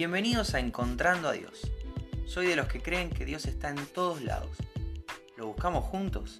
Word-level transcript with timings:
Bienvenidos 0.00 0.54
a 0.54 0.60
Encontrando 0.60 1.28
a 1.28 1.32
Dios. 1.32 1.70
Soy 2.24 2.46
de 2.46 2.56
los 2.56 2.68
que 2.68 2.80
creen 2.80 3.10
que 3.10 3.26
Dios 3.26 3.44
está 3.44 3.68
en 3.68 3.84
todos 3.84 4.22
lados. 4.22 4.56
¿Lo 5.36 5.48
buscamos 5.48 5.84
juntos? 5.84 6.38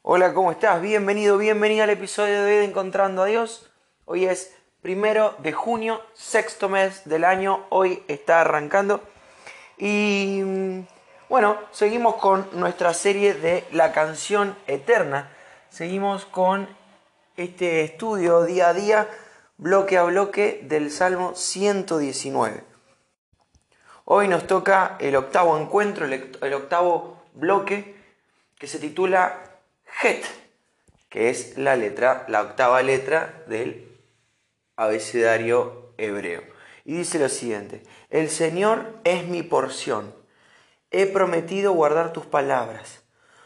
Hola, 0.00 0.32
¿cómo 0.32 0.50
estás? 0.50 0.80
Bienvenido, 0.80 1.36
bienvenida 1.36 1.84
al 1.84 1.90
episodio 1.90 2.42
de 2.42 2.52
de 2.52 2.64
Encontrando 2.64 3.20
a 3.20 3.26
Dios. 3.26 3.70
Hoy 4.06 4.24
es 4.24 4.54
primero 4.80 5.36
de 5.40 5.52
junio, 5.52 6.00
sexto 6.14 6.70
mes 6.70 7.02
del 7.04 7.24
año. 7.24 7.66
Hoy 7.68 8.02
está 8.08 8.40
arrancando. 8.40 9.02
Y 9.76 10.40
mm, 10.42 10.80
bueno, 11.28 11.58
seguimos 11.70 12.14
con 12.14 12.48
nuestra 12.52 12.94
serie 12.94 13.34
de 13.34 13.66
la 13.72 13.92
canción 13.92 14.56
eterna. 14.66 15.28
Seguimos 15.68 16.24
con 16.24 16.66
este 17.38 17.84
estudio 17.84 18.42
día 18.42 18.70
a 18.70 18.74
día, 18.74 19.08
bloque 19.58 19.96
a 19.96 20.02
bloque 20.02 20.60
del 20.64 20.90
Salmo 20.90 21.36
119. 21.36 22.64
Hoy 24.06 24.26
nos 24.26 24.48
toca 24.48 24.96
el 24.98 25.14
octavo 25.14 25.56
encuentro, 25.56 26.04
el, 26.06 26.54
octavo 26.54 27.22
bloque, 27.34 27.94
que 28.58 28.66
se 28.66 28.80
titula 28.80 29.60
Het, 30.02 30.24
que 31.08 31.30
es 31.30 31.56
la 31.56 31.76
letra, 31.76 32.24
la 32.26 32.42
octava 32.42 32.82
letra 32.82 33.44
del 33.46 33.88
abecedario 34.74 35.92
hebreo. 35.96 36.42
Y 36.84 36.94
dice 36.94 37.20
lo 37.20 37.28
siguiente, 37.28 37.84
el 38.10 38.30
Señor 38.30 38.98
es 39.04 39.28
mi 39.28 39.44
porción, 39.44 40.12
he 40.90 41.06
prometido 41.06 41.72
guardar 41.72 42.12
tus 42.12 42.26
palabras, 42.26 43.04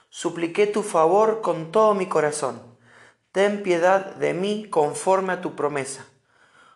supliqué 0.08 0.66
tu 0.66 0.82
favor 0.82 1.42
con 1.42 1.72
todo 1.72 1.92
mi 1.92 2.06
corazón 2.06 2.71
ten 3.32 3.62
piedad 3.62 4.14
de 4.16 4.34
mí 4.34 4.66
conforme 4.68 5.32
a 5.32 5.40
tu 5.40 5.56
promesa. 5.56 6.06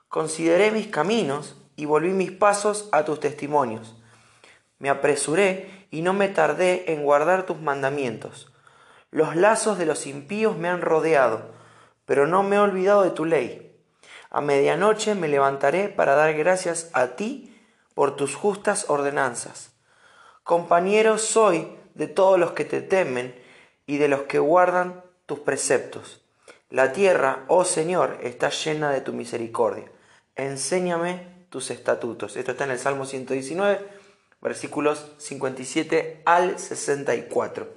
Consideré 0.09 0.71
mis 0.71 0.87
caminos 0.87 1.57
y 1.77 1.85
volví 1.85 2.11
mis 2.11 2.33
pasos 2.33 2.89
a 2.93 3.05
tus 3.05 3.21
testimonios. 3.21 3.95
Me 4.79 4.89
apresuré 4.89 5.87
y 5.91 6.01
no 6.01 6.15
me 6.15 6.29
tardé 6.29 6.93
en 6.93 7.03
guardar 7.03 7.45
tus 7.45 7.61
mandamientos. 7.61 8.51
Los 9.11 9.37
lazos 9.37 9.77
de 9.77 9.85
los 9.85 10.07
impíos 10.07 10.57
me 10.57 10.69
han 10.69 10.81
rodeado, 10.81 11.51
pero 12.07 12.27
no 12.27 12.43
me 12.43 12.57
he 12.57 12.59
olvidado 12.61 13.03
de 13.03 13.11
tu 13.11 13.27
ley. 13.27 13.79
A 14.31 14.41
medianoche 14.41 15.15
me 15.15 15.29
levantaré 15.29 15.89
para 15.91 16.15
dar 16.15 16.35
gracias 16.35 16.91
a 16.95 17.09
ti 17.17 17.55
por 17.95 18.17
tus 18.17 18.35
justas 18.35 18.87
ordenanzas. 18.89 19.73
Compañero 20.43 21.19
soy 21.19 21.77
de 21.95 22.09
todos 22.09 22.39
los 22.39 22.53
que 22.53 22.65
te 22.65 22.81
temen 22.81 23.35
y 23.87 23.99
de 23.99 24.09
los 24.09 24.23
que 24.23 24.39
guardan 24.39 25.03
tus 25.27 25.41
preceptos. 25.41 26.26
La 26.71 26.93
tierra, 26.93 27.45
oh 27.47 27.65
Señor, 27.65 28.19
está 28.23 28.51
llena 28.51 28.91
de 28.91 29.01
tu 29.01 29.13
misericordia. 29.13 29.85
Enséñame 30.35 31.47
tus 31.49 31.71
estatutos. 31.71 32.37
Esto 32.37 32.51
está 32.51 32.65
en 32.65 32.73
el 32.73 32.79
Salmo 32.81 33.07
119, 33.07 33.87
versículos 34.41 35.13
57 35.19 36.23
al 36.25 36.59
64. 36.59 37.73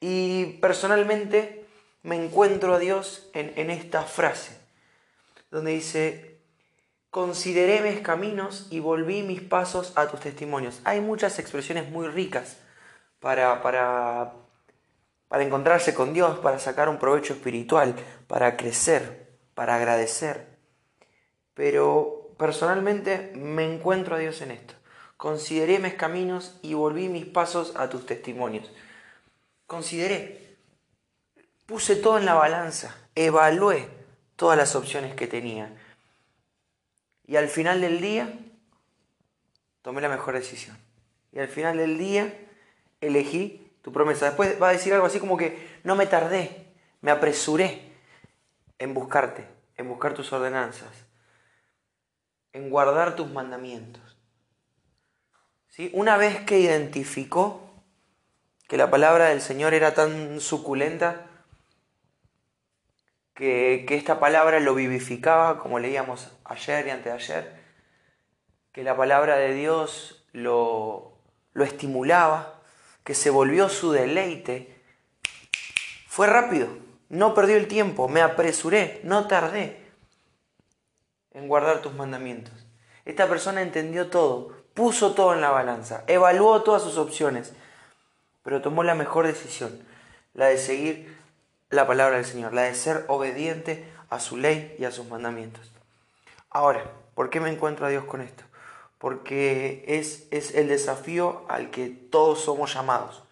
Y 0.00 0.58
personalmente 0.60 1.64
me 2.02 2.22
encuentro 2.22 2.74
a 2.74 2.78
Dios 2.78 3.30
en, 3.32 3.54
en 3.56 3.70
esta 3.70 4.02
frase, 4.02 4.58
donde 5.50 5.72
dice, 5.72 6.38
consideré 7.10 7.80
mis 7.80 8.00
caminos 8.00 8.66
y 8.70 8.80
volví 8.80 9.22
mis 9.22 9.40
pasos 9.40 9.94
a 9.96 10.08
tus 10.08 10.20
testimonios. 10.20 10.80
Hay 10.84 11.00
muchas 11.00 11.38
expresiones 11.38 11.88
muy 11.90 12.06
ricas 12.06 12.58
para, 13.18 13.62
para 13.62 14.34
para 15.30 15.44
encontrarse 15.44 15.94
con 15.94 16.12
Dios, 16.12 16.40
para 16.40 16.58
sacar 16.58 16.88
un 16.88 16.98
provecho 16.98 17.34
espiritual, 17.34 17.94
para 18.26 18.56
crecer, 18.56 19.28
para 19.54 19.76
agradecer. 19.76 20.58
Pero 21.54 22.34
personalmente 22.36 23.30
me 23.36 23.64
encuentro 23.64 24.16
a 24.16 24.18
Dios 24.18 24.42
en 24.42 24.50
esto. 24.50 24.74
Consideré 25.16 25.78
mis 25.78 25.94
caminos 25.94 26.58
y 26.62 26.74
volví 26.74 27.08
mis 27.08 27.26
pasos 27.26 27.76
a 27.76 27.88
tus 27.88 28.06
testimonios. 28.06 28.72
Consideré, 29.68 30.56
puse 31.64 31.94
todo 31.94 32.18
en 32.18 32.26
la 32.26 32.34
balanza, 32.34 32.96
evalué 33.14 33.88
todas 34.34 34.58
las 34.58 34.74
opciones 34.74 35.14
que 35.14 35.28
tenía. 35.28 35.72
Y 37.24 37.36
al 37.36 37.46
final 37.46 37.80
del 37.80 38.00
día, 38.00 38.36
tomé 39.82 40.00
la 40.00 40.08
mejor 40.08 40.34
decisión. 40.34 40.76
Y 41.30 41.38
al 41.38 41.46
final 41.46 41.76
del 41.76 41.98
día, 41.98 42.36
elegí 43.00 43.69
tu 43.82 43.92
promesa. 43.92 44.26
Después 44.26 44.60
va 44.60 44.68
a 44.68 44.72
decir 44.72 44.92
algo 44.92 45.06
así 45.06 45.20
como 45.20 45.36
que 45.36 45.80
no 45.84 45.96
me 45.96 46.06
tardé, 46.06 46.66
me 47.00 47.10
apresuré 47.10 47.92
en 48.78 48.94
buscarte, 48.94 49.46
en 49.76 49.88
buscar 49.88 50.14
tus 50.14 50.32
ordenanzas, 50.32 50.88
en 52.52 52.70
guardar 52.70 53.16
tus 53.16 53.30
mandamientos. 53.30 54.18
¿Sí? 55.68 55.90
Una 55.94 56.16
vez 56.16 56.40
que 56.44 56.58
identificó 56.58 57.70
que 58.68 58.76
la 58.76 58.90
palabra 58.90 59.26
del 59.26 59.40
Señor 59.40 59.74
era 59.74 59.94
tan 59.94 60.40
suculenta, 60.40 61.26
que, 63.34 63.86
que 63.88 63.96
esta 63.96 64.20
palabra 64.20 64.60
lo 64.60 64.74
vivificaba, 64.74 65.60
como 65.60 65.78
leíamos 65.78 66.30
ayer 66.44 66.86
y 66.86 66.90
anteayer, 66.90 67.58
que 68.72 68.84
la 68.84 68.96
palabra 68.96 69.36
de 69.36 69.54
Dios 69.54 70.26
lo, 70.32 71.18
lo 71.52 71.64
estimulaba, 71.64 72.59
que 73.10 73.16
se 73.16 73.30
volvió 73.30 73.68
su 73.68 73.90
deleite, 73.90 74.72
fue 76.06 76.28
rápido, 76.28 76.68
no 77.08 77.34
perdió 77.34 77.56
el 77.56 77.66
tiempo, 77.66 78.06
me 78.06 78.22
apresuré, 78.22 79.00
no 79.02 79.26
tardé 79.26 79.84
en 81.32 81.48
guardar 81.48 81.82
tus 81.82 81.92
mandamientos. 81.92 82.54
Esta 83.04 83.28
persona 83.28 83.62
entendió 83.62 84.10
todo, 84.10 84.54
puso 84.74 85.12
todo 85.14 85.34
en 85.34 85.40
la 85.40 85.50
balanza, 85.50 86.04
evaluó 86.06 86.62
todas 86.62 86.82
sus 86.82 86.98
opciones, 86.98 87.52
pero 88.44 88.62
tomó 88.62 88.84
la 88.84 88.94
mejor 88.94 89.26
decisión, 89.26 89.84
la 90.32 90.46
de 90.46 90.58
seguir 90.58 91.18
la 91.68 91.88
palabra 91.88 92.14
del 92.14 92.26
Señor, 92.26 92.54
la 92.54 92.62
de 92.62 92.76
ser 92.76 93.06
obediente 93.08 93.92
a 94.08 94.20
su 94.20 94.36
ley 94.36 94.76
y 94.78 94.84
a 94.84 94.92
sus 94.92 95.08
mandamientos. 95.08 95.72
Ahora, 96.48 96.92
¿por 97.16 97.28
qué 97.28 97.40
me 97.40 97.50
encuentro 97.50 97.86
a 97.86 97.90
Dios 97.90 98.04
con 98.04 98.20
esto? 98.20 98.44
Porque 99.00 99.82
es, 99.88 100.28
es 100.30 100.54
el 100.54 100.68
desafío 100.68 101.46
al 101.48 101.70
que 101.70 101.88
todos 101.88 102.42
somos 102.42 102.74
llamados. 102.74 103.22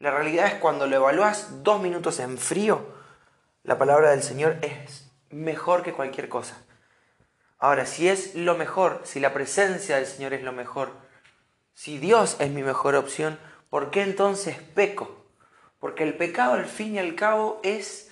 La 0.00 0.10
realidad 0.10 0.48
es 0.48 0.54
cuando 0.54 0.88
lo 0.88 0.96
evalúas 0.96 1.62
dos 1.62 1.80
minutos 1.80 2.18
en 2.18 2.36
frío, 2.36 2.84
la 3.62 3.78
palabra 3.78 4.10
del 4.10 4.24
Señor 4.24 4.58
es 4.62 5.08
mejor 5.30 5.84
que 5.84 5.92
cualquier 5.92 6.28
cosa. 6.28 6.60
Ahora, 7.58 7.86
si 7.86 8.08
es 8.08 8.34
lo 8.34 8.56
mejor, 8.56 9.02
si 9.04 9.20
la 9.20 9.32
presencia 9.32 9.96
del 9.96 10.06
Señor 10.06 10.34
es 10.34 10.42
lo 10.42 10.52
mejor, 10.52 10.90
si 11.72 11.98
Dios 11.98 12.36
es 12.40 12.50
mi 12.50 12.64
mejor 12.64 12.96
opción, 12.96 13.38
¿por 13.70 13.92
qué 13.92 14.02
entonces 14.02 14.58
peco? 14.58 15.26
Porque 15.78 16.02
el 16.02 16.16
pecado 16.16 16.54
al 16.54 16.66
fin 16.66 16.96
y 16.96 16.98
al 16.98 17.14
cabo 17.14 17.60
es 17.62 18.10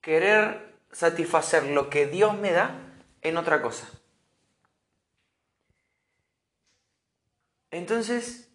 querer 0.00 0.74
satisfacer 0.90 1.64
lo 1.64 1.90
que 1.90 2.06
Dios 2.06 2.34
me 2.38 2.52
da 2.52 2.81
en 3.22 3.36
otra 3.36 3.62
cosa. 3.62 3.88
Entonces, 7.70 8.50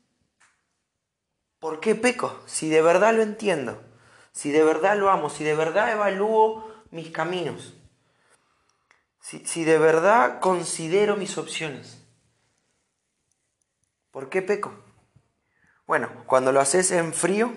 ¿por 1.59 1.79
qué 1.79 1.95
peco? 1.95 2.39
Si 2.45 2.69
de 2.69 2.81
verdad 2.81 3.15
lo 3.15 3.23
entiendo, 3.23 3.83
si 4.31 4.51
de 4.51 4.63
verdad 4.63 4.97
lo 4.97 5.09
amo, 5.09 5.29
si 5.29 5.43
de 5.43 5.55
verdad 5.55 5.91
evalúo 5.91 6.71
mis 6.91 7.09
caminos, 7.09 7.73
si, 9.19 9.45
si 9.45 9.63
de 9.63 9.79
verdad 9.79 10.39
considero 10.39 11.17
mis 11.17 11.37
opciones, 11.37 12.05
¿por 14.11 14.29
qué 14.29 14.41
peco? 14.41 14.71
Bueno, 15.87 16.09
cuando 16.27 16.51
lo 16.51 16.59
haces 16.59 16.91
en 16.91 17.13
frío, 17.13 17.51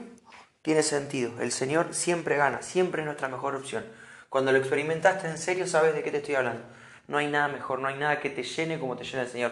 tiene 0.63 0.83
sentido. 0.83 1.41
El 1.41 1.53
Señor 1.53 1.95
siempre 1.95 2.37
gana, 2.37 2.63
siempre 2.63 3.03
es 3.03 3.07
nuestra 3.07 3.29
mejor 3.29 3.55
opción. 3.57 3.85
Cuando 4.29 4.53
lo 4.53 4.59
experimentaste 4.59 5.29
en 5.29 5.37
serio, 5.37 5.67
sabes 5.67 5.95
de 5.95 6.03
qué 6.03 6.11
te 6.11 6.19
estoy 6.19 6.37
hablando. 6.37 6.65
No 7.11 7.19
hay 7.19 7.27
nada 7.27 7.49
mejor, 7.49 7.81
no 7.81 7.89
hay 7.89 7.97
nada 7.97 8.21
que 8.21 8.31
te 8.31 8.45
llene 8.45 8.79
como 8.79 8.97
te 8.97 9.03
llena 9.03 9.23
el 9.23 9.29
Señor. 9.29 9.51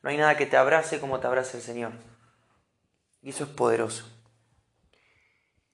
No 0.00 0.10
hay 0.10 0.16
nada 0.16 0.36
que 0.36 0.46
te 0.46 0.56
abrace 0.56 1.00
como 1.00 1.18
te 1.18 1.26
abraza 1.26 1.56
el 1.56 1.62
Señor. 1.64 1.90
Y 3.20 3.30
eso 3.30 3.42
es 3.42 3.50
poderoso. 3.50 4.08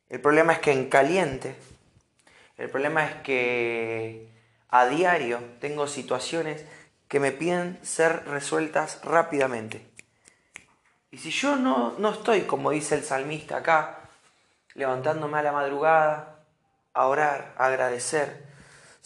El 0.09 0.23
problema 0.23 0.55
es 0.55 0.61
que 0.61 0.73
en 0.73 0.89
caliente, 0.89 1.55
el 2.57 2.71
problema 2.71 3.05
es 3.05 3.17
que 3.17 4.33
a 4.71 4.87
diario 4.87 5.39
tengo 5.61 5.87
situaciones 5.87 6.65
que 7.07 7.21
me 7.21 7.33
piden 7.33 7.79
ser 7.83 8.25
resueltas 8.25 9.05
rápidamente. 9.05 9.87
Y 11.11 11.19
si 11.19 11.31
yo 11.31 11.57
no, 11.57 11.97
no 11.99 12.13
estoy, 12.13 12.45
como 12.45 12.71
dice 12.71 12.95
el 12.95 13.05
salmista 13.05 13.59
acá, 13.59 14.09
levantándome 14.73 15.39
a 15.39 15.43
la 15.43 15.53
madrugada, 15.53 16.47
a 16.95 17.07
orar, 17.09 17.53
a 17.59 17.67
agradecer, 17.67 18.56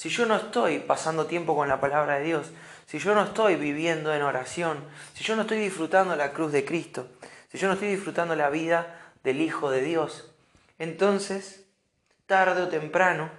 si 0.00 0.08
yo 0.08 0.24
no 0.24 0.34
estoy 0.36 0.78
pasando 0.78 1.26
tiempo 1.26 1.54
con 1.54 1.68
la 1.68 1.78
palabra 1.78 2.14
de 2.14 2.24
Dios, 2.24 2.52
si 2.86 2.98
yo 2.98 3.14
no 3.14 3.22
estoy 3.22 3.56
viviendo 3.56 4.14
en 4.14 4.22
oración, 4.22 4.82
si 5.12 5.24
yo 5.24 5.36
no 5.36 5.42
estoy 5.42 5.58
disfrutando 5.58 6.16
la 6.16 6.32
cruz 6.32 6.52
de 6.52 6.64
Cristo, 6.64 7.08
si 7.52 7.58
yo 7.58 7.68
no 7.68 7.74
estoy 7.74 7.88
disfrutando 7.88 8.34
la 8.34 8.48
vida 8.48 9.12
del 9.24 9.42
Hijo 9.42 9.70
de 9.70 9.82
Dios, 9.82 10.34
entonces, 10.78 11.66
tarde 12.24 12.62
o 12.62 12.68
temprano, 12.68 13.30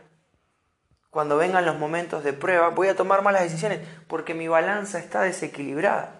cuando 1.09 1.35
vengan 1.35 1.65
los 1.65 1.79
momentos 1.79 2.23
de 2.23 2.33
prueba, 2.33 2.69
voy 2.69 2.89
a 2.89 2.95
tomar 2.95 3.23
malas 3.23 3.41
decisiones 3.41 3.79
porque 4.07 4.35
mi 4.35 4.47
balanza 4.47 4.99
está 4.99 5.23
desequilibrada. 5.23 6.19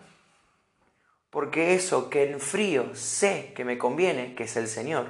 Porque 1.30 1.76
eso 1.76 2.10
que 2.10 2.32
en 2.32 2.40
frío 2.40 2.96
sé 2.96 3.54
que 3.56 3.64
me 3.64 3.78
conviene, 3.78 4.34
que 4.34 4.46
es 4.46 4.58
el 4.58 4.68
Señor, 4.68 5.06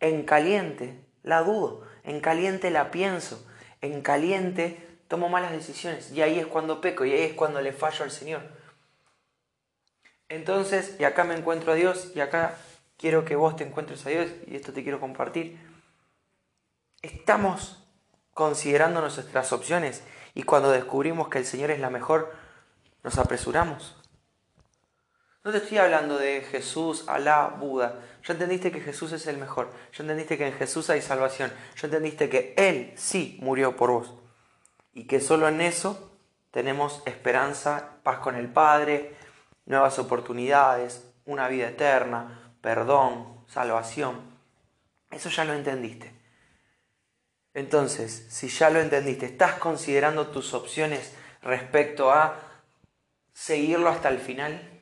en 0.00 0.22
caliente 0.26 1.02
la 1.22 1.40
dudo, 1.40 1.86
en 2.04 2.20
caliente 2.20 2.70
la 2.70 2.90
pienso, 2.90 3.46
en 3.80 4.02
caliente 4.02 4.86
tomo 5.08 5.28
malas 5.28 5.52
decisiones 5.52 6.12
y 6.12 6.22
ahí 6.22 6.38
es 6.38 6.46
cuando 6.46 6.80
peco 6.80 7.04
y 7.04 7.12
ahí 7.12 7.22
es 7.22 7.32
cuando 7.34 7.60
le 7.60 7.72
fallo 7.72 8.04
al 8.04 8.10
Señor. 8.10 8.42
Entonces, 10.28 10.96
y 11.00 11.04
acá 11.04 11.24
me 11.24 11.34
encuentro 11.34 11.72
a 11.72 11.74
Dios 11.74 12.12
y 12.14 12.20
acá 12.20 12.56
quiero 12.96 13.24
que 13.24 13.34
vos 13.34 13.56
te 13.56 13.64
encuentres 13.64 14.06
a 14.06 14.10
Dios 14.10 14.30
y 14.46 14.54
esto 14.54 14.72
te 14.72 14.82
quiero 14.82 15.00
compartir. 15.00 15.58
Estamos 17.02 17.82
considerando 18.32 19.00
nuestras 19.00 19.52
opciones 19.52 20.04
y 20.34 20.44
cuando 20.44 20.70
descubrimos 20.70 21.28
que 21.28 21.38
el 21.38 21.46
Señor 21.46 21.72
es 21.72 21.80
la 21.80 21.90
mejor, 21.90 22.32
nos 23.02 23.18
apresuramos. 23.18 23.99
No 25.42 25.52
te 25.52 25.56
estoy 25.56 25.78
hablando 25.78 26.18
de 26.18 26.42
Jesús, 26.42 27.08
Alá, 27.08 27.56
Buda. 27.58 27.98
Ya 28.26 28.34
entendiste 28.34 28.70
que 28.70 28.80
Jesús 28.80 29.12
es 29.12 29.26
el 29.26 29.38
mejor. 29.38 29.70
Ya 29.94 30.02
entendiste 30.02 30.36
que 30.36 30.46
en 30.46 30.52
Jesús 30.52 30.90
hay 30.90 31.00
salvación. 31.00 31.50
Ya 31.76 31.86
entendiste 31.86 32.28
que 32.28 32.52
Él 32.58 32.92
sí 32.96 33.38
murió 33.40 33.74
por 33.74 33.90
vos. 33.90 34.14
Y 34.92 35.06
que 35.06 35.18
solo 35.18 35.48
en 35.48 35.62
eso 35.62 36.12
tenemos 36.50 37.02
esperanza, 37.06 38.00
paz 38.02 38.18
con 38.18 38.36
el 38.36 38.52
Padre, 38.52 39.14
nuevas 39.64 39.98
oportunidades, 39.98 41.10
una 41.24 41.48
vida 41.48 41.68
eterna, 41.68 42.54
perdón, 42.60 43.42
salvación. 43.48 44.20
Eso 45.10 45.30
ya 45.30 45.46
lo 45.46 45.54
entendiste. 45.54 46.12
Entonces, 47.54 48.26
si 48.28 48.48
ya 48.48 48.68
lo 48.68 48.78
entendiste, 48.78 49.24
¿estás 49.24 49.54
considerando 49.54 50.26
tus 50.26 50.52
opciones 50.52 51.14
respecto 51.40 52.10
a 52.10 52.36
seguirlo 53.32 53.88
hasta 53.88 54.10
el 54.10 54.18
final? 54.18 54.79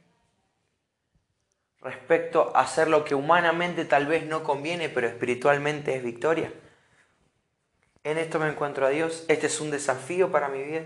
Respecto 1.88 2.54
a 2.54 2.60
hacer 2.60 2.88
lo 2.88 3.02
que 3.02 3.14
humanamente 3.14 3.86
tal 3.86 4.06
vez 4.06 4.26
no 4.26 4.44
conviene, 4.44 4.90
pero 4.90 5.08
espiritualmente 5.08 5.96
es 5.96 6.02
victoria. 6.02 6.52
En 8.04 8.18
esto 8.18 8.38
me 8.38 8.46
encuentro 8.46 8.84
a 8.84 8.90
Dios. 8.90 9.24
Este 9.28 9.46
es 9.46 9.58
un 9.58 9.70
desafío 9.70 10.30
para 10.30 10.48
mi 10.48 10.62
vida 10.62 10.82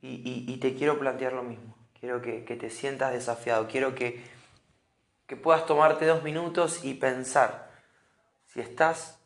y, 0.00 0.56
te 0.58 0.76
quiero 0.76 1.00
plantear 1.00 1.32
lo 1.32 1.42
mismo. 1.42 1.74
Quiero 1.98 2.22
que, 2.22 2.42
te 2.42 2.70
sientas 2.70 3.12
desafiado. 3.12 3.66
Quiero 3.66 3.96
que, 3.96 4.22
que 5.26 5.34
puedas 5.34 5.66
tomarte 5.66 6.06
dos 6.06 6.22
minutos 6.22 6.84
y 6.84 6.94
pensar 6.94 7.72
si 8.46 8.60
estás 8.60 9.18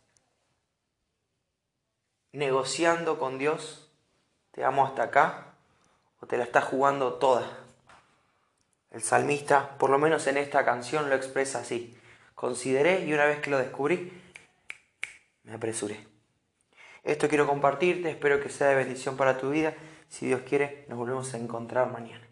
negociando 2.32 3.18
con 3.18 3.36
Dios, 3.36 3.92
te 4.52 4.64
amo 4.64 4.86
hasta 4.86 5.02
acá, 5.02 5.52
o 6.22 6.26
te 6.26 6.38
la 6.38 6.44
estás 6.44 6.64
jugando 6.64 7.16
toda. 7.16 7.67
El 8.90 9.02
salmista, 9.02 9.76
por 9.78 9.90
lo 9.90 9.98
menos 9.98 10.26
en 10.26 10.36
esta 10.36 10.64
canción, 10.64 11.08
lo 11.08 11.14
expresa 11.14 11.60
así. 11.60 11.96
Consideré 12.34 13.04
y 13.04 13.12
una 13.12 13.26
vez 13.26 13.40
que 13.40 13.50
lo 13.50 13.58
descubrí, 13.58 14.12
me 15.44 15.54
apresuré. 15.54 16.06
Esto 17.04 17.28
quiero 17.28 17.46
compartirte, 17.46 18.10
espero 18.10 18.40
que 18.40 18.48
sea 18.48 18.68
de 18.68 18.76
bendición 18.76 19.16
para 19.16 19.38
tu 19.38 19.50
vida. 19.50 19.74
Si 20.08 20.26
Dios 20.26 20.42
quiere, 20.42 20.84
nos 20.88 20.98
volvemos 20.98 21.32
a 21.34 21.38
encontrar 21.38 21.90
mañana. 21.90 22.27